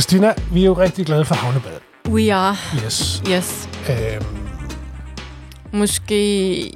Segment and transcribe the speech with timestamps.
[0.00, 1.72] Christina, vi er jo rigtig glade for havnebad.
[2.08, 2.56] We are.
[2.84, 3.22] Yes.
[3.30, 3.68] Yes.
[3.90, 4.24] Øhm,
[5.72, 6.72] Måske...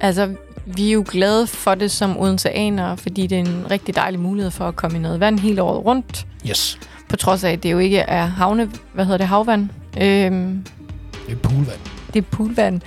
[0.00, 0.34] Altså,
[0.66, 4.50] vi er jo glade for det som odenseanere, fordi det er en rigtig dejlig mulighed
[4.50, 6.26] for at komme i noget vand hele året rundt.
[6.48, 6.78] yes.
[7.08, 8.70] På trods af, at det jo ikke er havne...
[8.94, 9.26] Hvad hedder det?
[9.26, 9.68] Havvand.
[10.00, 10.66] Øhm,
[11.26, 11.80] Det er poolvand.
[12.14, 12.80] det er poolvand.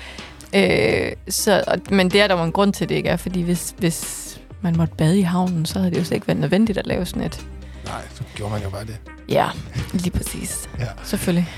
[0.55, 3.75] Øh, så, men det er der jo en grund til, det ikke er, fordi hvis,
[3.77, 4.25] hvis
[4.61, 7.05] man måtte bade i havnen, så havde det jo slet ikke været nødvendigt at lave
[7.05, 7.45] sådan et.
[7.85, 8.97] Nej, så gjorde man jo bare det.
[9.29, 9.49] Ja,
[9.93, 10.69] lige præcis.
[10.79, 10.87] Ja.
[11.03, 11.49] Selvfølgelig.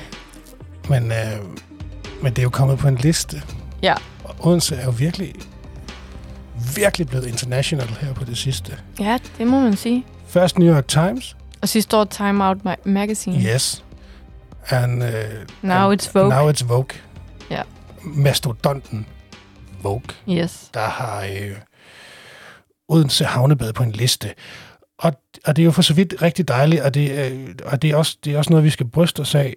[0.90, 1.18] Men, øh,
[2.22, 3.42] men det er jo kommet på en liste.
[3.84, 3.94] Ja.
[4.24, 5.34] Og Odense er jo virkelig,
[6.76, 8.78] virkelig blevet international her på det sidste.
[9.00, 10.06] Ja, det må man sige.
[10.28, 11.38] Først New York Times.
[11.62, 13.40] Og sidste år Time Out Ma- Magazine.
[13.54, 13.84] Yes.
[14.70, 15.10] And, uh,
[15.62, 16.30] Now and it's Vogue.
[16.30, 16.98] Now it's Vogue.
[17.50, 17.62] Ja.
[18.04, 19.06] Mastodonten
[19.82, 20.70] Vogue, Yes.
[20.74, 21.52] der har øh,
[22.90, 24.34] Odense Havnebad på en liste.
[25.38, 27.90] Og, og det er jo for så vidt rigtig dejligt, og det, øh, og det,
[27.90, 29.56] er, også, det er også noget, vi skal bryste os af.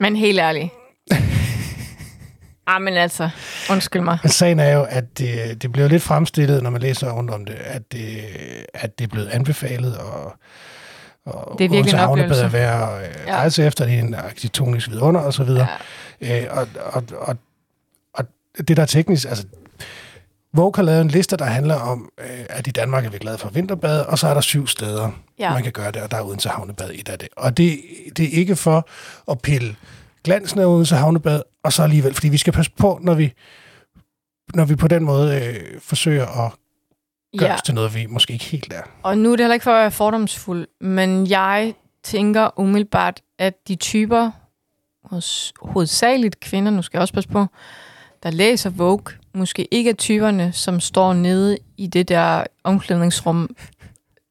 [0.00, 0.68] Men helt ærligt.
[2.66, 3.30] ah, men altså,
[3.70, 4.18] undskyld mig.
[4.22, 7.44] Men sagen er jo, at det, det bliver lidt fremstillet, når man læser rundt om
[7.44, 8.18] det, at det,
[8.74, 10.32] at det er blevet anbefalet, og,
[11.26, 12.42] og Det er virkelig en oplevelse.
[12.42, 13.36] er værd at øh, Ja.
[13.36, 15.66] rejse efter, det er en arkitektonisk vidunder, og så videre.
[16.20, 16.42] Ja.
[16.42, 17.36] Øh, og, og, og,
[18.14, 18.24] og
[18.68, 19.44] det, der er teknisk, altså
[20.54, 23.38] Vogue har lavet en liste, der handler om, øh, at i Danmark er vi glade
[23.38, 25.52] for vinterbad, og så er der syv steder, ja.
[25.52, 27.28] Man kan gøre det, og der er Odense Havnebad et af det.
[27.36, 27.80] Og det,
[28.16, 28.88] det er ikke for
[29.30, 29.76] at pille
[30.24, 33.32] glansen af Odense Havnebad, og så alligevel, fordi vi skal passe på, når vi,
[34.54, 36.52] når vi på den måde øh, forsøger at
[37.38, 37.54] gøre ja.
[37.54, 38.82] os til noget, vi måske ikke helt er.
[39.02, 43.54] Og nu er det heller ikke for at være fordomsfuld, men jeg tænker umiddelbart, at
[43.68, 44.30] de typer,
[45.04, 47.46] hos, hovedsageligt kvinder, nu skal jeg også passe på,
[48.22, 53.56] der læser Vogue, måske ikke er typerne, som står nede i det der omklædningsrum,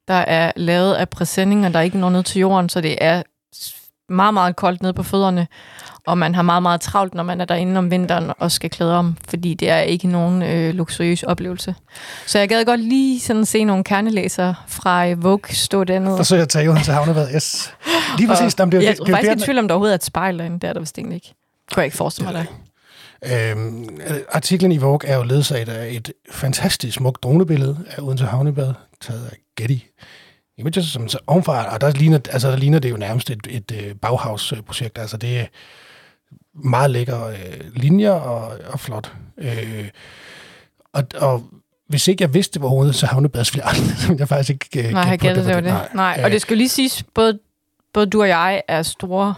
[0.08, 3.24] der er lavet af præsendinger, der ikke når ned til jorden, så det er
[4.10, 5.48] meget, meget koldt nede på fødderne,
[6.08, 8.96] og man har meget, meget travlt, når man er derinde om vinteren og skal klæde
[8.98, 11.76] om, fordi det er ikke nogen øh, luksuriøs oplevelse.
[12.28, 16.18] Så jeg gad godt lige sådan se nogle kernelæsere fra øh, Vogue stå dernede.
[16.18, 17.74] Forsøger at tage Odense Havnebad, yes.
[18.18, 18.54] Lige præcis.
[18.54, 19.94] Og Jamen, det, er jeg det, det, er faktisk der- i tvivl om, der overhovedet
[19.94, 20.60] er et spejl derinde.
[20.60, 21.34] Det er der vist egentlig ikke.
[21.74, 22.48] Kunne jeg ikke forestille mig det.
[23.26, 28.26] Øhm, øh, artiklen i Vogue er jo ledsaget af et fantastisk smukt dronebillede af Odense
[28.26, 29.86] Havnebad, taget af Getty
[30.58, 33.72] Images, som så ovenfra, og der ligner, altså, der ligner det jo nærmest et, et,
[33.72, 34.98] et Bauhaus-projekt.
[34.98, 35.46] Altså det er
[36.54, 39.14] meget lækre øh, linjer og, og flot.
[39.38, 39.90] Øh,
[40.94, 41.44] og, og
[41.88, 44.94] hvis ikke jeg vidste, hvor Havnebad, så ville jeg, aldrig, så jeg faktisk ikke øh,
[44.94, 45.64] Nej, jeg gættede det det.
[45.64, 45.90] Nej.
[45.94, 46.22] Nej.
[46.24, 47.40] Og det skal lige siges, både,
[47.94, 49.36] både du og jeg er store...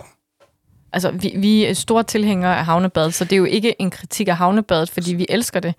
[0.94, 4.28] Altså, vi, vi er store tilhængere af havnebad, så det er jo ikke en kritik
[4.28, 5.76] af havnebadet, fordi vi elsker det.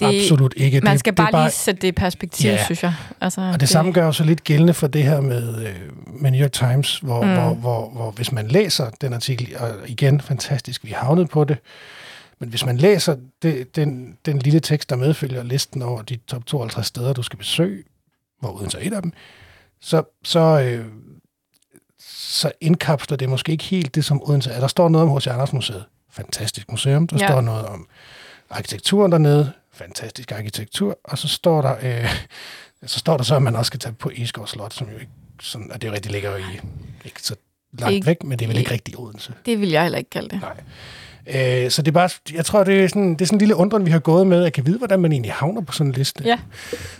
[0.00, 0.80] det Absolut ikke.
[0.80, 2.64] Man det, skal det bare, lige sætte det i perspektiv, Ja.
[2.64, 2.94] synes jeg.
[3.20, 5.74] Altså, Og det, det samme gør jo så lidt gældende for det her med, øh,
[6.20, 7.34] med New York Times, hvor, mm.
[7.34, 11.58] Hvor, hvor, hvor hvis man læser den artikel, og igen, fantastisk, vi havnet på det,
[12.40, 16.46] men hvis man læser det, den, den lille tekst, der medfølger listen over de top
[16.46, 17.82] 52 steder, du skal besøge,
[18.40, 19.12] hvor Odense er et af dem,
[19.80, 20.84] så, så, øh,
[22.26, 24.60] så indkapsler det måske ikke helt det, som Odense er.
[24.60, 25.26] Der står noget om H.C.
[25.26, 25.84] Anders Museet.
[26.10, 27.06] Fantastisk museum.
[27.06, 27.28] Der ja.
[27.28, 27.86] Står noget om
[28.50, 29.52] arkitekturen dernede.
[29.72, 30.98] Fantastisk arkitektur.
[31.04, 32.10] Og så står der, øh,
[32.86, 35.12] så står der så, at man også skal tage på Isgård Slot, som jo ikke
[35.40, 36.60] sådan, og det er rigtig ligger jo i,
[37.04, 37.36] ikke så
[37.72, 39.32] langt Ikke- væk, men det er vel ikke rigtig Odense.
[39.46, 40.40] Det vil jeg heller ikke kalde det.
[40.40, 40.56] Nej.
[41.34, 43.54] Øh, så det er bare, jeg tror, det er, sådan, det er sådan en lille
[43.56, 45.86] undren, vi har gået med, at jeg kan vide, hvordan man egentlig havner på sådan
[45.86, 46.22] en liste.
[46.24, 46.38] Ja.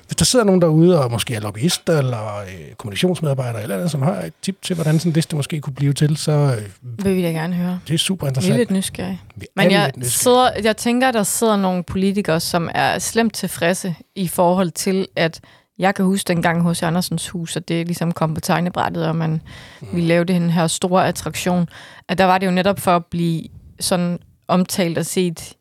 [0.06, 4.03] Hvis der sidder nogen derude, og måske er lobbyister, eller øh, kommunikationsmedarbejdere, eller andet, som
[4.03, 7.16] har et tip til, hvordan sådan en liste måske kunne blive til, så øh, Vil
[7.16, 7.78] vi da gerne høre.
[7.88, 8.56] det er super Vi er interessant.
[8.59, 9.20] lidt nysgerrige.
[9.36, 10.10] Vi er Men jeg, nysgerrige.
[10.10, 15.41] sidder, jeg tænker, der sidder nogle politikere, som er slemt tilfredse i forhold til, at
[15.78, 19.41] jeg kan huske dengang hos Andersens hus, at det ligesom kom på tegnebrættet, og man
[19.81, 19.88] Mm.
[19.92, 21.69] ville lave den her store attraktion.
[22.09, 23.42] At der var det jo netop for at blive
[23.80, 24.18] sådan
[24.48, 25.54] omtalt og set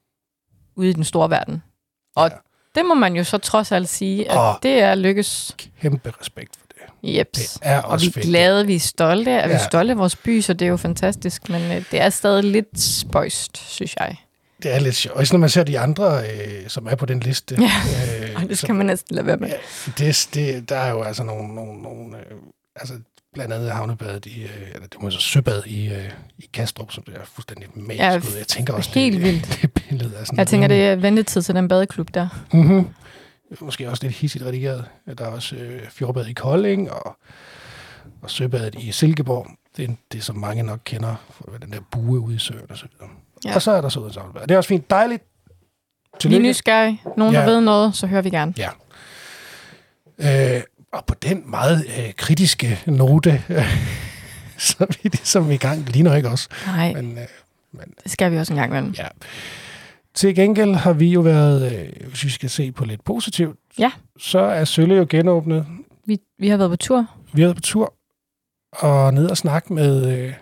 [0.76, 1.64] ude i den store verden.
[2.16, 2.36] Og Ja.
[2.76, 5.56] det må man jo så trods alt sige, at Og- det er lykkes.
[5.82, 7.16] Kæmpe respekt for det.
[7.18, 7.32] Jeps.
[7.54, 8.26] Det er Og også vi er fedt.
[8.26, 9.58] glade, vi er stolte, vi er Ja.
[9.58, 11.50] stolte af vores by, så det er jo fantastisk.
[11.50, 14.16] Men øh, det er stadig lidt spøjst, synes jeg.
[14.64, 15.18] Det er lidt sjovt.
[15.18, 17.56] Også når man ser de andre, øh, som er på den liste.
[17.62, 17.72] Ja.
[18.26, 19.48] Øh, Og det så- skal man næsten lade være med.
[19.50, 19.56] Ja,
[19.98, 22.24] det, det, der er jo altså nogle, nogle, nogle øh,
[22.76, 22.94] altså
[23.36, 27.04] blandt andet havnebadet i, øh, eller det må så søbad i, øh, i Kastrup, som
[27.04, 28.38] det er fuldstændig magisk Ja, ud.
[28.38, 29.50] Jeg tænker også, helt det, vildt.
[29.62, 30.38] det billede er sådan...
[30.40, 32.28] Jeg tænker, det er ventetid til den badeklub der.
[32.54, 32.88] Mm-hmm.
[33.62, 34.86] Måske også lidt hissigt redigeret.
[35.18, 37.18] Der er også øh, fjordbad i Kolding, og,
[38.22, 39.48] og søbadet i Silkeborg.
[39.78, 42.78] Det er det, som mange nok kender, for den der bue ude i søen og
[42.78, 43.10] så videre.
[43.46, 43.56] Ja.
[43.56, 44.42] Og så er der så Havnebad.
[44.42, 44.90] Det er også fint.
[44.90, 45.24] Dejligt.
[45.24, 45.52] Vi
[46.14, 46.48] er Tillykke.
[46.48, 47.02] nysgerrige.
[47.18, 47.40] Nogen, Ja.
[47.40, 48.54] der ved noget, så hører vi gerne.
[48.58, 48.70] Ja.
[50.56, 50.62] Øh,
[50.96, 53.78] Og på den meget øh, kritiske note, øh,
[54.58, 55.90] så er vi ligesom i gang.
[55.90, 56.50] Ligner ikke også.
[56.66, 58.94] Nej, Men, øh, det skal vi også en gang imellem.
[58.98, 59.08] ja.
[60.14, 63.92] Til gengæld har vi jo været, øh, hvis vi skal se på lidt positivt, Ja.
[64.20, 65.66] så er Sølle jo genåbnet.
[66.08, 67.06] Vi, vi har været på tur.
[67.34, 67.94] Vi har været på tur
[68.72, 70.34] og ned og snakke med, øh,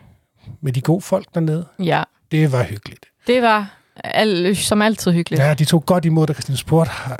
[0.62, 1.66] med de gode folk dernede.
[1.80, 3.06] Ja, Det var hyggeligt.
[3.28, 5.44] det var al, som altid hyggeligt.
[5.44, 6.90] Ja, de tog godt imod dig, Christine Spurgt.
[6.90, 7.16] Er,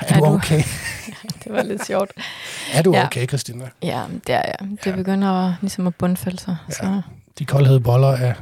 [0.00, 0.62] Er du du- okay?
[1.48, 2.10] Det var lidt sjovt.
[2.74, 3.04] Er du Ja.
[3.06, 3.64] okay, Christina?
[3.82, 4.56] Ja, det er jeg.
[4.60, 4.96] Det Ja.
[4.96, 6.56] begynder at, ligesom at bundfælde sig.
[6.68, 6.72] Ja.
[6.74, 7.02] Så
[7.38, 8.34] De koldhede boller er...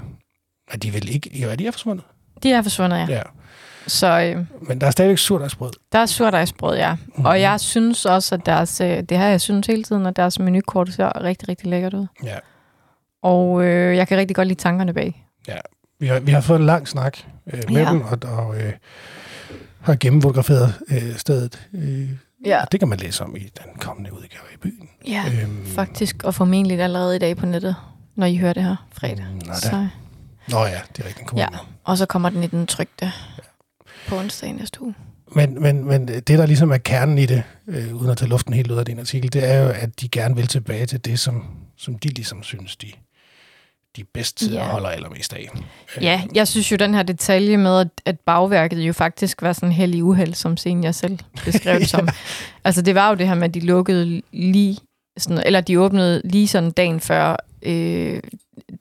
[0.71, 1.31] Er de vel ikke...
[1.43, 2.05] Jo, er de er forsvundet?
[2.43, 3.07] de er forsvundet, ja.
[3.09, 3.23] Ja.
[3.87, 5.71] Så øh, Men der er stadigvæk surdejsbrød.
[5.93, 6.95] der er surdejsbrød, ja.
[7.17, 7.25] Mhm.
[7.27, 10.39] Og jeg synes også, at deres, øh, det har jeg synes hele tiden, at deres
[10.39, 12.07] menukort ser rigtig, rigtig lækkert ud.
[12.25, 12.37] Ja.
[13.23, 15.23] Og øh, jeg kan rigtig godt lide tankerne bag.
[16.01, 17.19] Vi har, vi har fået en lang snak
[17.53, 17.91] øh, med Ja.
[17.91, 18.73] dem, og, og øh,
[19.81, 21.69] har gennemfotograferet øh, stedet.
[21.75, 22.09] Øh,
[22.45, 22.61] Ja.
[22.63, 24.89] og Det kan man læse om i den kommende udgave i byen.
[25.09, 26.25] Ja, Øhm, faktisk.
[26.25, 27.77] Og formentlig allerede i dag på nettet,
[28.17, 29.25] når I hører det her fredag.
[29.33, 29.55] Nå, da.
[29.55, 29.89] Så,
[30.49, 31.33] Nå ja, det er rigtigt.
[31.33, 31.39] Ja.
[31.39, 31.47] Ja.
[31.85, 33.13] og så kommer den i den trygte
[34.09, 34.95] på onsdag næste uge.
[35.35, 38.55] Men, men, men det, der ligesom er kernen i det, øh, uden at tage luften
[38.55, 41.19] helt ud af din artikel, det er jo, at de gerne vil tilbage til det,
[41.21, 41.45] som,
[41.77, 42.87] som de ligesom synes, de,
[43.97, 44.55] de bedst Ja.
[44.55, 44.67] yeah.
[44.69, 45.49] holder allermest af.
[46.01, 49.95] Ja, jeg synes jo, den her detalje med, at, bagværket jo faktisk var sådan held
[49.95, 52.09] i uheld, som senior selv beskrev det som.
[52.65, 54.79] Altså, det var jo det her med, at de lukkede lige,
[55.19, 58.21] sådan, eller de åbnede lige sådan dagen før øh,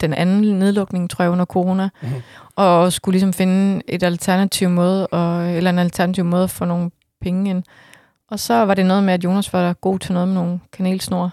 [0.01, 2.11] den anden nedlukning, tror jeg, under corona, Mhm.
[2.55, 6.91] og skulle ligesom finde et alternativ måde, og, eller en alternativ måde at få nogle
[7.21, 7.63] penge ind.
[8.31, 11.29] Og så var det noget med, at Jonas var god til noget med nogle kanelsnore.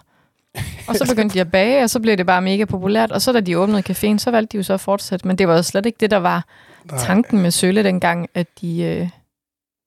[0.88, 3.12] Og så begyndte de at bage, og så blev det bare mega populært.
[3.12, 5.26] Og så da de åbnede caféen, så valgte de jo så at fortsætte.
[5.28, 6.44] Men det var jo slet ikke det, der var
[6.84, 8.82] Nej, tanken med Sølle dengang, at de...
[8.82, 9.08] Øh,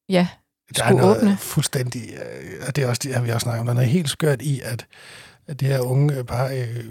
[0.10, 0.28] ja,
[0.76, 1.38] der er skulle noget åbne.
[1.38, 3.90] fuldstændig, øh, og det er også det, har vi også snakket om, der er noget
[3.90, 4.86] helt skørt i, at,
[5.48, 6.84] at det her unge bare øh,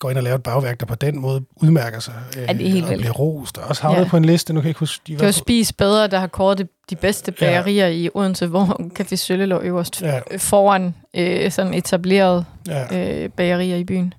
[0.00, 2.66] går ind og laver et bagværk, der på den måde udmærker sig øh, Ja, det
[2.66, 3.58] er helt og bliver rost.
[3.58, 4.02] Og også havnet Ja.
[4.02, 4.08] ja.
[4.08, 6.26] på en liste, nu kan jeg ikke huske, de det var Spis Bedre, der har
[6.26, 7.46] kåret de, bedste Ja.
[7.46, 13.22] bagerier i Odense, hvor Café Sølle lå øverst Ja, øh, foran øh, sådan etablerede ja.
[13.24, 14.14] øh, bagerier i byen.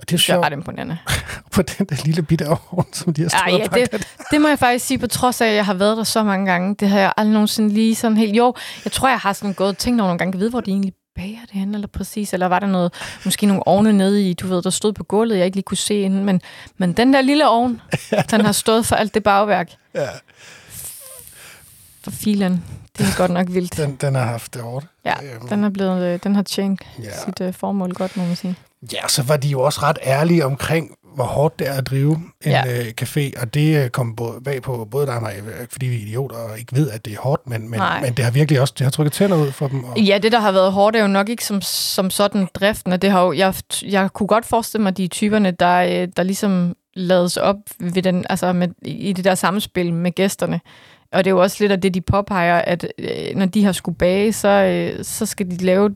[0.00, 0.98] det er Det er sjovt ret imponerende.
[1.54, 3.92] på den der lille bitte ovn, som de har Ej, stået ja, og pakket.
[3.92, 6.22] det, det må jeg faktisk sige, på trods af, at jeg har været der så
[6.22, 6.74] mange gange.
[6.80, 8.36] Det har jeg aldrig nogensinde lige sådan helt...
[8.36, 8.54] Jo,
[8.84, 10.70] jeg tror, jeg har sådan gået og tænkt over nogle gange, kan vide, hvor de
[10.70, 12.92] egentlig bager det hen, eller præcis, eller var der noget,
[13.24, 15.76] måske nogle ovne nede i, du ved, der stod på gulvet, jeg ikke lige kunne
[15.76, 16.40] se inden, men,
[16.78, 17.80] men den der lille ovn,
[18.30, 19.70] den har stået for alt det bagværk.
[19.94, 20.08] Ja,
[22.04, 22.64] For filen,
[22.98, 23.76] det er godt nok vildt.
[23.76, 24.86] den, den har haft det hårdt.
[25.04, 27.10] Ja, Øhm, den er blevet, øh, den har tjent ja.
[27.24, 28.54] sit øh, formål godt, må man sige.
[28.92, 32.12] ja, så var de jo også ret ærlige omkring, hvor hårdt det er at drive
[32.12, 32.62] en Ja.
[32.80, 35.86] øh, café, og det øh, kom både, bag på både dig og mig, øh, fordi
[35.86, 38.00] vi er idioter og ikke ved, at det er hårdt, men, men, Nej.
[38.00, 39.84] men det har virkelig også det har trykket tænder ud for dem.
[39.84, 42.92] Og, Ja, det, der har været hårdt, er jo nok ikke som, som sådan driften.
[42.92, 46.08] og Det har jo, jeg, jeg kunne godt forestille mig, de er typerne, der, øh,
[46.16, 50.60] der ligesom lades op ved den, altså med, i det der samspil med gæsterne.
[51.12, 53.72] Og det er jo også lidt af det, de påpeger, at øh, når de har
[53.72, 55.90] skulle bage, så, øh, så skal de lave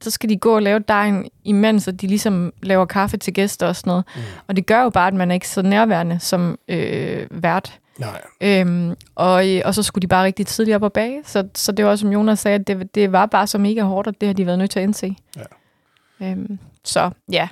[0.00, 3.66] så skal de gå og lave dejen, imens at de ligesom laver kaffe til gæster
[3.66, 4.04] og sådan noget.
[4.16, 4.22] Mm.
[4.46, 7.78] Og det gør jo bare, at man er ikke så nærværende som øh, vært.
[7.98, 11.22] Nej, Øhm, og, øh, og så skulle de bare rigtig tidligt op og bage.
[11.24, 14.08] Så, så det var som Jonas sagde, at det, det var bare så mega hårdt,
[14.08, 15.16] og det har de været nødt til at indse.
[15.36, 16.26] Ja.
[16.26, 17.48] Øhm, så ja,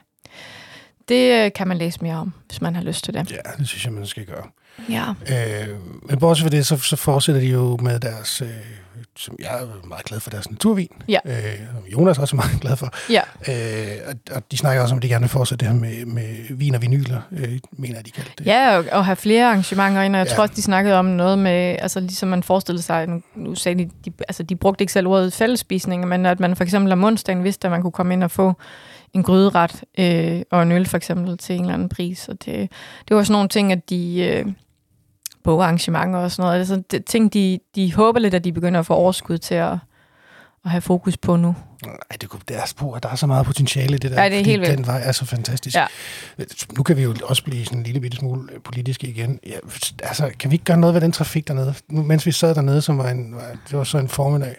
[1.09, 3.31] det øh, kan man læse mere om, hvis man har lyst til det.
[3.31, 4.47] ja, det synes jeg, man skal gøre.
[4.91, 5.69] Ja, Øh,
[6.03, 8.49] men bortset fra det, så, så fortsætter de jo med deres, øh,
[9.17, 10.89] som jeg er meget glad for, deres naturvin.
[11.09, 11.19] Ja.
[11.25, 11.35] Øh,
[11.75, 12.91] som Jonas er også meget glad for.
[13.11, 13.21] ja.
[13.49, 16.07] Øh, og, og de snakker også om, at de gerne vil fortsætte det her med,
[16.07, 18.47] med vin og vinyler, øh, mener de kaldte det.
[18.47, 20.35] ja og, og have flere arrangementer ind, og jeg Ja.
[20.35, 23.79] tror også, de snakkede om noget med, altså ligesom man forestillede sig, nu, nu sagde
[23.85, 27.05] de, de, altså de brugte ikke selv ordet fællesspisning, men at man for eksempel om
[27.05, 28.53] onsdagen vidste, at man kunne komme ind og få
[29.13, 32.29] en gryderet øh, og en øl for eksempel til en eller anden pris.
[32.29, 32.71] Og det,
[33.09, 34.19] det var sådan nogle ting, at de...
[34.21, 34.47] Øh,
[35.45, 36.59] bogarrangementer og sådan noget.
[36.59, 39.73] Altså, det, ting, de, de håber lidt, at de begynder at få overskud til at,
[40.65, 41.55] at have fokus på nu.
[41.85, 44.23] Ej, det, kunne, det er spor, der er så meget potentiale i det der.
[44.23, 44.79] Ja, det er helt vildt.
[44.79, 45.77] Den vej er så fantastisk.
[45.77, 45.87] Ja.
[46.77, 49.41] Nu kan vi jo også blive sådan en lille bitte smule øh, politiske igen.
[49.47, 49.57] Ja,
[50.03, 51.75] altså, kan vi ikke gøre noget ved den trafik dernede?
[51.89, 53.35] Mens vi sad dernede, som var en,
[53.71, 54.57] det var så en formiddag,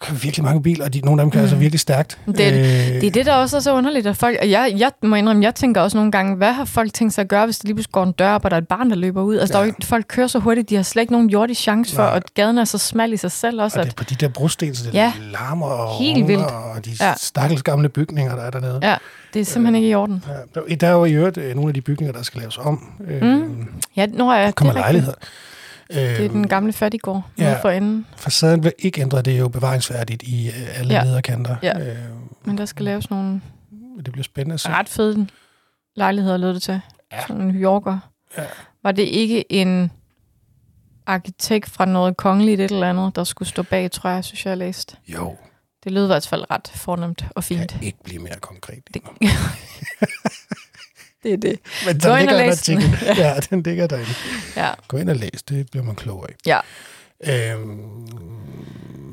[0.00, 1.44] der kom virkelig mange biler, og de, nogle af dem kører Mm.
[1.44, 2.18] altså virkelig stærkt.
[2.26, 4.36] Det- Det er det, der også er så underligt, at folk...
[4.42, 7.22] og Jeg, jeg må indrømme, jeg tænker også nogle gange, hvad har folk tænkt sig
[7.22, 8.90] at gøre, hvis der lige pludselig går en dør op, og der er et barn,
[8.90, 9.36] der løber ud?
[9.38, 9.64] Altså, ja.
[9.64, 12.02] der er jo folk kører så hurtigt, de har slet ikke nogen jordisk chance for,
[12.02, 12.12] Nej.
[12.14, 14.28] og gaden er så smal i sig selv også, og det er på de der
[14.28, 15.12] brosten, så det Ja.
[15.32, 16.50] larmer og Helt runger, vildt.
[16.50, 17.14] og de Ja.
[17.16, 18.78] stakkels gamle bygninger, der er dernede.
[18.82, 18.96] Ja,
[19.34, 20.24] det er simpelthen ikke i orden.
[20.28, 20.60] Ja.
[20.60, 22.92] Der, der er jo i øvrigt øh, nogle af de bygninger, der skal laves om.
[23.08, 23.66] Øh, Mm.
[23.96, 24.54] Ja, nu er jeg...
[24.54, 25.06] kommer det er rigtigt.
[25.90, 27.60] Det er den gamle fattigård ja.
[27.62, 28.06] for enden.
[28.16, 31.04] Facaden bliver ikke ændret, det er jo bevaringsværdigt i øh, alle ja.
[31.04, 31.56] Lederkanter.
[31.62, 31.88] Ja.
[31.90, 31.96] Øh,
[32.44, 33.40] Men der skal laves nogle
[34.04, 34.68] det bliver spændende at se.
[34.68, 35.26] ret fede
[35.96, 36.80] lejligheder, lød det til.
[37.12, 37.20] Ja.
[37.26, 37.98] Sådan en New Yorker.
[38.38, 38.42] Ja.
[38.82, 39.90] Var det ikke en
[41.06, 44.56] arkitekt fra noget kongeligt et eller andet, der skulle stå bag, tror jeg, synes jeg,
[44.58, 44.96] læste.
[45.08, 45.36] Jo,
[45.84, 47.70] Det lød i hvert fald ret fornemt og fint.
[47.70, 48.82] kan ikke blive mere konkret.
[48.94, 49.02] Det,
[51.24, 51.58] det er det.
[51.86, 52.98] Men Gå der ind og ligger en artikel.
[53.24, 54.10] ja, den ligger derinde.
[54.56, 54.70] Ja.
[54.88, 56.34] Gå ind og læs, det bliver man klogere af.
[56.46, 56.60] Ja.
[57.52, 58.08] Øhm,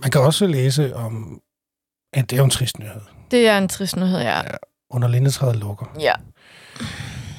[0.01, 1.41] man kan også læse om,
[2.13, 3.01] at det er en trist nyhed.
[3.31, 4.37] Det er en trist nyhed, ja.
[4.37, 4.41] Ja.
[4.89, 5.95] Under lindetræet lukker.
[5.99, 6.13] Ja.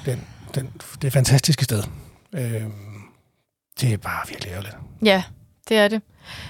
[0.07, 0.25] Den,
[0.55, 1.83] den, det er et fantastisk sted.
[2.33, 2.73] Øhm,
[3.81, 4.77] det er bare virkelig ærgerligt.
[5.05, 5.23] Ja,
[5.69, 6.03] det er det.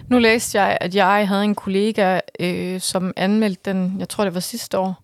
[0.09, 4.35] Nu læste jeg, at jeg havde en kollega, øh, som anmeldte den, jeg tror det
[4.35, 5.01] var sidste år,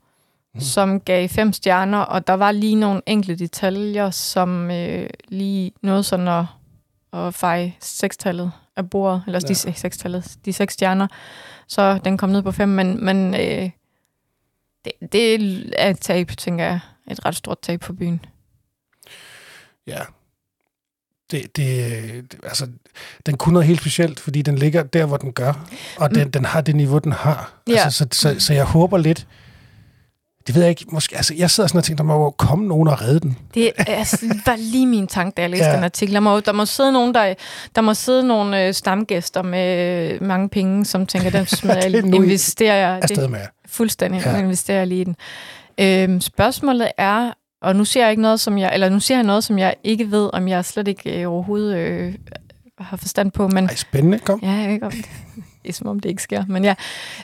[0.59, 0.62] Mm.
[0.62, 0.65] mm.
[0.65, 6.03] som gav fem stjerner, og der var lige nogle enkelte detaljer, som øh, lige nåede
[6.03, 6.45] sådan at,
[7.12, 9.49] at feje sekstallet af bordet, eller ja.
[9.49, 11.07] de, sekstallet, de seks stjerner,
[11.67, 13.71] så den kom ned på fem, men, men øh,
[14.85, 15.35] det, det
[15.77, 16.81] er et tab, tænker jeg.
[17.11, 18.25] Et ret stort tab for byen.
[19.87, 20.00] Ja.
[21.31, 22.69] Det, det, det, altså,
[23.27, 26.33] den kunne noget helt specielt, fordi den ligger der, hvor den gør, og den, Mm.
[26.33, 27.53] den har det niveau, den har.
[27.69, 27.73] Ja.
[27.73, 29.27] Altså, så, så, så jeg håber lidt,
[30.49, 32.67] det ved jeg ikke, måske, altså, jeg sidder sådan og tænker, der må jo komme
[32.69, 33.37] nogen og redde den.
[33.55, 35.76] Det er, sådan- var lige min tanke, da jeg læste Ja.
[35.76, 36.14] den artikel.
[36.14, 37.35] Der må, der må sidde nogen, der,
[37.75, 42.05] der må sidde nogle øh, stamgæster med mange penge, som tænker, den smider jeg, Det
[42.05, 44.38] er investerer jeg det, med fuldstændig, Ja.
[44.38, 45.17] investerer jeg lige i den.
[45.81, 47.31] Øhm, spørgsmålet er,
[47.62, 49.75] og nu siger jeg ikke noget, som jeg, eller nu siger jeg noget, som jeg
[49.85, 52.14] ikke ved, om jeg slet ikke øh, overhovedet øh,
[52.78, 54.40] har forstand på, men Ej, spændende, kom.
[54.43, 54.93] Ja, jeg ved om
[55.62, 55.69] det.
[55.69, 56.75] Er som om det ikke sker, men ja.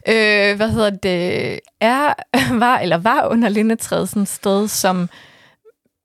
[0.09, 1.61] Øh, hvad hedder det?
[1.81, 2.15] Er,
[2.65, 5.09] var, eller var under Lindetræet sådan et sted, som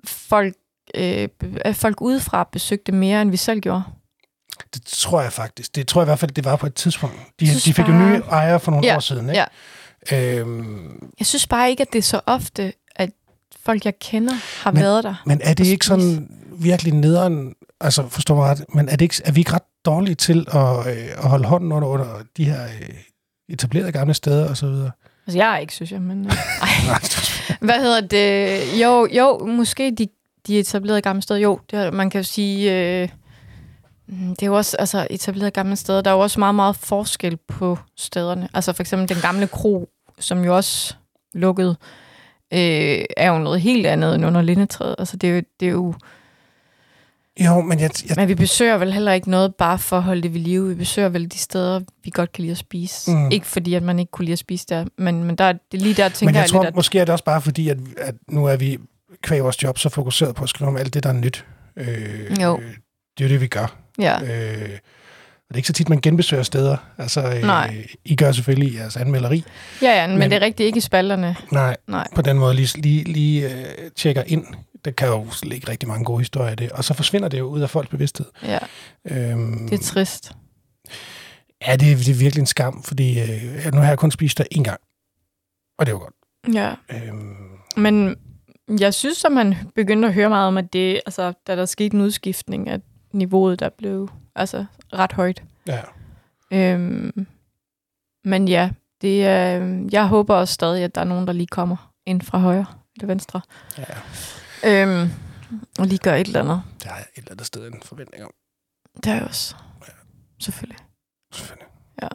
[0.06, 0.54] folk,
[0.96, 3.84] øh, be- folk udefra besøgte mere, end vi selv gjorde?
[4.74, 5.76] Det tror jeg faktisk.
[5.76, 7.16] Det tror jeg i hvert fald, det var på et tidspunkt.
[7.40, 9.46] De, synes de fik jo bare- nye ejere for nogle Ja, år siden, ikke?
[10.40, 13.10] Øhm, Jeg synes bare ikke, at det er så ofte, at
[13.64, 14.34] folk, jeg kender,
[14.64, 15.16] har Men- været der.
[15.26, 19.16] men er det ikke sådan virkelig nederen, altså forstår mig ret, men er, det ikke,
[19.26, 22.06] er vi ikke ret dårlige til at, øh, at holde hånden under, under
[22.38, 22.96] de her øh,
[23.50, 24.92] etablerede gamle steder og så videre?
[25.28, 26.26] Altså, jeg er ikke, synes jeg, men...
[26.26, 26.32] Øh,
[26.62, 27.00] ej.
[27.62, 28.82] Hvad hedder det?
[28.82, 30.08] Jo, jo, måske de,
[30.48, 31.40] de etablerede gamle steder.
[31.40, 32.74] Jo, det, man kan jo sige...
[33.02, 33.10] Øh,
[34.08, 36.02] mm, det er jo også altså, etablerede gamle steder.
[36.02, 38.50] Der er jo også meget, meget forskel på stederne.
[38.54, 40.96] Altså for eksempel den gamle kro, som jo også
[41.34, 41.76] lukkede,
[42.54, 44.96] øh, er jo noget helt andet end under lindetræet.
[45.00, 45.42] Altså det er jo...
[45.60, 45.94] Det er jo
[47.46, 50.22] Jo, men jeg, jeg, men vi besøger vel heller ikke noget bare for at holde
[50.22, 50.68] det ved live.
[50.70, 53.12] Vi besøger vel de steder, vi godt kan lide at spise.
[53.12, 53.32] Mm.
[53.32, 55.82] Ikke fordi, at man ikke kunne lide at spise der, men, men der, er- det
[55.82, 56.76] lige der, tænker men jeg, jeg tror, lidt, at...
[56.76, 58.78] måske er det også bare fordi, at, at nu er vi
[59.22, 61.46] kvæg vores job så fokuseret på at skrive om alt det, der er nyt.
[61.78, 61.88] Øh,
[62.42, 62.58] Jo.
[62.58, 62.64] Øh,
[63.18, 63.76] det er jo det, vi gør.
[64.00, 64.14] Ja.
[64.22, 64.70] Øh,
[65.50, 66.78] og det er ikke så tit, man genbesøger steder.
[66.98, 67.86] Altså, øh, Nej.
[68.06, 69.44] I gør selvfølgelig jeres anmelderi.
[69.82, 71.36] Ja, ja, men, Men- men det er rigtigt ikke i spalterne.
[71.52, 72.08] Nej, Nej.
[72.16, 74.46] på den måde lige, lige, lige øh, tjekker ind.
[74.86, 76.72] Der kan jo ligge rigtig mange gode historier i det.
[76.72, 78.26] Og så forsvinder det jo ud af folks bevidsthed.
[78.44, 78.60] Ja,
[79.12, 80.32] Øhm, det er trist.
[81.68, 84.38] ja, det, er- det er virkelig en skam, fordi øh, nu har jeg kun spist
[84.38, 84.80] der en gang.
[85.80, 86.14] Og det var godt.
[86.54, 86.76] Ja.
[86.92, 87.36] Øhm,
[87.78, 88.16] Men
[88.80, 91.96] jeg synes, at man begyndte at høre meget om, at det, altså, da der skete
[91.96, 92.82] en udskiftning, at
[93.14, 95.44] niveauet der blev altså, ret højt.
[95.68, 95.82] ja.
[96.52, 97.28] Øhm,
[98.26, 98.70] men ja,
[99.02, 102.38] det er, jeg håber også stadig, at der er nogen, der lige kommer ind fra
[102.40, 103.42] højre eller venstre.
[103.78, 103.84] ja,
[104.66, 105.10] Øhm,
[105.80, 106.62] og lige gør et eller andet.
[106.80, 108.32] det har jeg et eller andet sted en forventning om.
[109.04, 109.56] Det er jeg også.
[110.40, 110.78] Selvfølgelig.
[111.34, 111.68] Selvfølgelig.
[112.02, 112.08] Ja.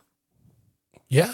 [1.11, 1.27] Ja,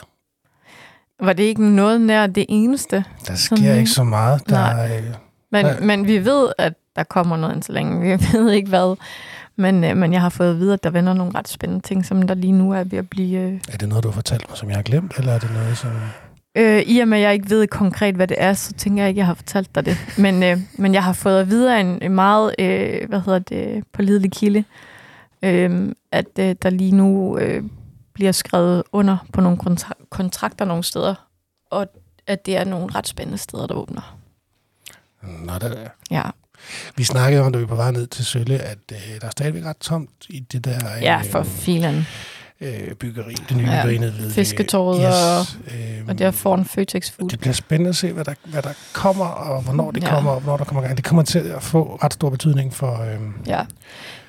[1.20, 3.04] Var det ikke noget nær det eneste?
[3.26, 4.48] der sker Sådan- ikke så meget.
[4.48, 4.98] Der, Nej.
[4.98, 5.14] øh,
[5.52, 5.80] Men, Ja.
[5.80, 8.00] men vi ved, at der kommer noget ind så længe.
[8.18, 8.96] Vi ved ikke hvad.
[9.56, 12.06] Men, øh, men jeg har fået at vide, at der vender nogle ret spændende ting,
[12.06, 13.38] som der lige nu er ved at blive...
[13.40, 15.50] Øh, er det noget, du har fortalt mig, som jeg har glemt, eller er det
[15.52, 15.90] noget, som...
[16.54, 19.08] øh, I og med, at jeg ikke ved konkret, hvad det er, så tænker jeg
[19.08, 19.96] ikke, at jeg har fortalt dig det.
[20.18, 23.38] Men, øh, men jeg har fået at vide af en, en meget, øh, hvad hedder
[23.38, 24.64] det, pålidelig kilde,
[25.42, 27.62] øh, at øh, der lige nu øh,
[28.14, 31.14] bliver skrevet under på nogle kontra- kontrakter nogle steder,
[31.70, 31.86] og
[32.26, 34.16] at det er nogle ret spændende steder, der åbner.
[35.22, 35.88] Nå, er.
[36.10, 36.22] Ja,
[36.96, 39.30] Vi snakkede om, da vi var på vej ned til Sølle, at øh, der er
[39.30, 42.06] stadigvæk ret tomt i det der ja for filen.
[42.60, 46.64] Øh, byggeri, det nye Ja, byggeri nede ved Fisketorvet yes, øh, Og der får en
[46.64, 47.28] Føtex Food.
[47.28, 50.08] Det bliver spændende at se, hvad der, hvad der kommer, og hvornår det Ja.
[50.14, 50.96] kommer, og hvornår der kommer gang.
[50.96, 53.02] Det kommer til at få ret stor betydning for...
[53.02, 53.60] Øh, Ja.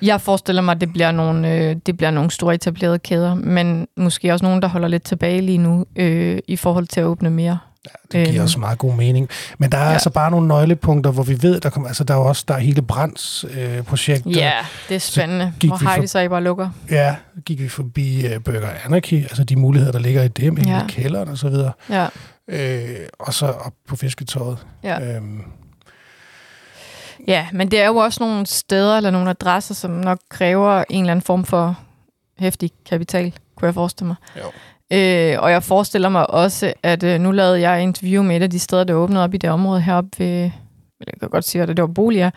[0.02, 3.88] Jeg forestiller mig, at det bliver nogle, øh, det bliver nogle store etablerede kæder, men
[3.98, 7.30] måske også nogen, der holder lidt tilbage lige nu øh, i forhold til at åbne
[7.30, 7.58] mere.
[7.86, 8.44] Ja, det giver Øhm.
[8.44, 9.30] også meget god mening.
[9.58, 9.94] Men der er ja.
[9.94, 12.60] Altså bare nogle nøglepunkter, hvor vi ved, der kommer, altså der er også der er
[12.60, 14.26] hele Brands øh, projekt.
[14.26, 14.54] Ja,
[14.90, 16.70] det er spændende, hvor vi for- Heidi så bare lukker.
[16.92, 20.64] Ja, gik vi forbi uh, Burger Anarchy, altså de muligheder, der ligger i det, med
[20.64, 20.86] Ja.
[20.90, 21.72] kælderen og så videre.
[21.90, 22.08] Ja,
[22.48, 24.58] Øh, og så op på fisketåret.
[24.84, 25.16] ja.
[25.16, 25.42] Øhm,
[27.28, 31.00] ja, men det er jo også nogle steder eller nogle adresser, som nok kræver en
[31.04, 31.80] eller anden form for
[32.40, 34.16] hæftig kapital, kunne jeg forestille mig.
[34.38, 34.52] jo.
[34.94, 38.50] Øh, og jeg forestiller mig også, at øh, nu lavede jeg interview med et af
[38.50, 40.52] de steder, der åbnede op i det område heroppe ved,
[41.08, 42.32] jeg kan godt sige, at det var boliger,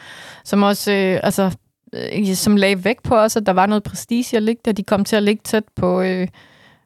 [0.45, 1.57] som også, øh, altså,
[1.93, 4.73] øh, som lagde væk på os, at der var noget prestige at ligge der.
[4.73, 6.29] De kom til at ligge tæt på, øh,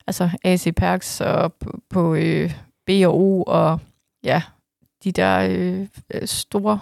[0.06, 2.52] altså AC Perks og på, på øh,
[2.86, 3.80] B&O og
[4.24, 4.42] ja,
[5.04, 5.86] de der øh,
[6.24, 6.80] store,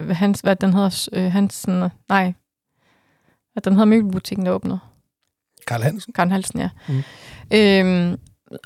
[0.00, 2.32] hans, hvad den hedder, øh, Hansen, nej,
[3.52, 4.78] hvad den hedder møbelbutikken, der åbnede.
[5.66, 6.12] Karl Hansen.
[6.12, 6.68] Karen Halsen, ja.
[6.88, 6.94] Mm.
[6.94, 7.02] Mm.
[7.58, 8.18] Øhm,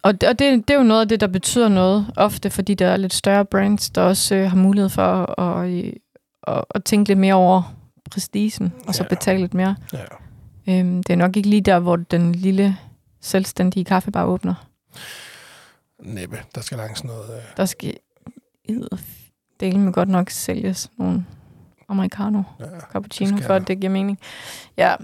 [0.03, 2.75] og det, og det, det er jo noget af det, der betyder noget, ofte fordi
[2.75, 5.95] der er lidt større brands, der også øh, har mulighed for at, at,
[6.47, 7.75] at, at tænke lidt mere over
[8.11, 9.09] prestigen, og så Ja.
[9.09, 9.77] betale lidt mere.
[9.93, 9.99] Ja.
[10.69, 12.77] Øhm, det er nok ikke lige der, hvor den lille
[13.21, 14.55] selvstændige kaffebar åbner.
[16.03, 17.31] Næppe, der skal langs noget...
[17.37, 17.95] Øh, Der skal
[19.61, 21.25] dele med godt nok sælges nogle
[21.91, 22.65] americano ja.
[22.93, 24.19] cappuccino, for at det giver mening.
[24.77, 24.95] Ja,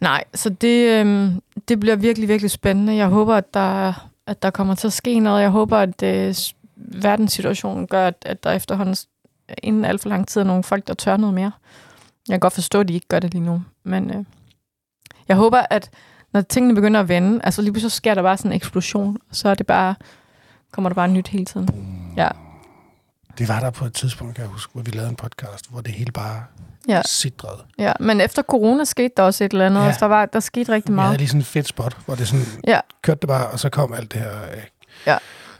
[0.00, 2.96] nej, så det, øhm, det bliver virkelig, virkelig spændende.
[2.96, 3.92] Jeg håber, at der,
[4.26, 5.42] at der kommer til at ske noget.
[5.42, 6.34] Jeg håber, at øh,
[6.76, 8.96] verdenssituationen gør, at, at der efterhånden
[9.62, 11.52] inden alt for lang tid er nogle folk, der tør noget mere.
[12.28, 14.24] Jeg kan godt forstå, at de ikke gør det lige nu, men øh,
[15.28, 15.90] jeg håber, at
[16.32, 19.18] når tingene begynder at vende, altså lige pludselig så sker der bare sådan en eksplosion,
[19.30, 19.94] så er det bare,
[20.70, 21.68] kommer der bare nyt hele tiden.
[22.16, 22.28] Ja.
[23.38, 25.80] Det var der på et tidspunkt, kan jeg huske, hvor vi lavede en podcast, hvor
[25.80, 26.42] det hele bare
[26.88, 27.02] Ja.
[27.06, 27.62] sidrede.
[27.78, 29.86] Ja, men efter corona skete der også et eller andet, Ja.
[29.86, 31.18] altså, der, var, der skete rigtig Vi havde meget.
[31.18, 32.80] lige sådan et fedt spot, hvor det sådan Ja.
[33.02, 34.58] kørte det bare, og så kom alt det her øh,
[35.06, 35.16] Ja.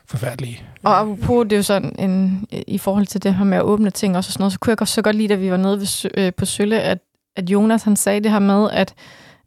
[0.07, 0.63] forfærdelige.
[0.83, 3.91] Og apropos, det er jo sådan, en, i forhold til det her med at åbne
[3.91, 5.81] ting og sådan noget, så kunne jeg godt så godt lide, at vi var nede
[5.81, 6.99] ved, øh, på Sølle, at,
[7.37, 8.95] at Jonas han sagde det her med, at,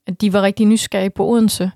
[0.08, 1.72] at de var rigtig nysgerrige på Odense.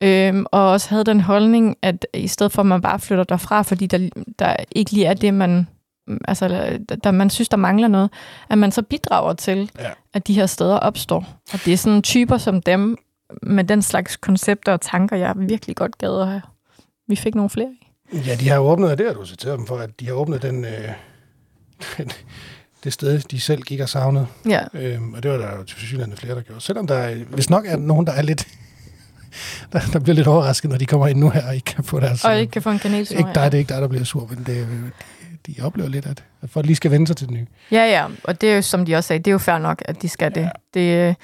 [0.00, 3.62] Øhm, og også havde den holdning, at i stedet for, at man bare flytter derfra,
[3.62, 5.68] fordi der, der ikke lige er det, man,
[6.24, 8.10] altså, der, man synes, der mangler noget,
[8.50, 9.90] at man så bidrager til, Ja.
[10.14, 11.26] at de her steder opstår.
[11.52, 12.96] Og det er sådan typer som dem,
[13.42, 16.42] med den slags koncepter og tanker, jeg virkelig godt gad at have.
[17.08, 17.68] Vi fik nogle flere
[18.12, 18.18] i.
[18.26, 20.42] Ja, de har jo åbnet, det har du citeret dem for, at de har åbnet
[20.42, 20.88] den, øh,
[21.98, 22.10] den,
[22.84, 24.26] det sted, de selv gik og savnede.
[24.48, 26.60] Ja, Øhm, og det var der jo til synligheden flere, der gjorde.
[26.60, 28.48] Selvom der er, hvis nok er nogen, der er lidt,
[29.72, 32.00] der, der bliver lidt overrasket, når de kommer ind nu her og ikke kan få
[32.00, 32.24] deres...
[32.24, 33.18] og ikke kan få en kanelsnor.
[33.18, 34.66] ikke dig, det er ikke dig, der bliver sur, men det,
[35.48, 37.46] øh, de, de oplever lidt, at, at folk lige skal vende sig til det nye.
[37.72, 39.82] Ja, ja, og det er jo, som de også sagde, det er jo fair nok,
[39.84, 40.50] at de skal det.
[40.74, 41.16] Det,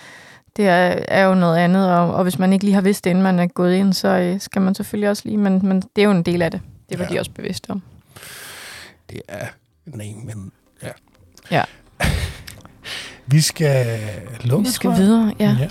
[0.56, 3.10] det er, er jo noget andet, og, og hvis man ikke lige har vidst det,
[3.10, 6.02] inden man er gået ind, så øh, skal man selvfølgelig også lige, men, men det
[6.02, 6.60] er jo en del af det.
[6.90, 7.08] Det var Ja.
[7.10, 7.14] ja.
[7.14, 7.82] de også bevidste om.
[9.10, 9.46] Det er...
[9.86, 10.52] Nej, men...
[10.82, 10.88] Ja.
[11.50, 11.62] Ja.
[13.26, 13.86] vi skal
[14.44, 14.98] lukke, Vi skal jeg.
[14.98, 15.56] videre, ja.
[15.60, 15.68] ja.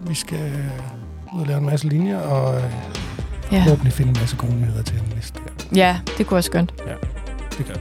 [0.00, 0.52] Vi skal
[1.34, 2.72] ud og lave en masse linjer, og øh,
[3.52, 5.40] Ja, forhåbentlig finde en masse gode nyheder til den liste.
[5.74, 6.74] Ja, ja det kunne være skønt.
[7.58, 7.80] Det gør vi.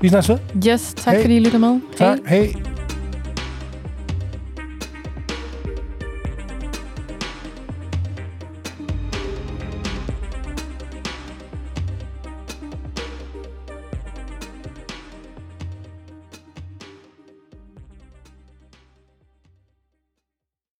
[0.00, 0.38] Vi snakkes ved.
[0.68, 1.22] Yes, tak Hej.
[1.22, 1.80] fordi I lyttede med.
[1.96, 2.18] Tak.
[2.26, 2.71] Hej.